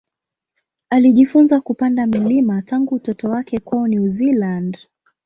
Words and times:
Alijifunza 0.89 1.61
kupanda 1.61 2.07
milima 2.07 2.61
tangu 2.61 2.95
utoto 2.95 3.29
wake 3.29 3.59
kwao 3.59 3.87
New 3.87 4.07
Zealand. 4.07 4.77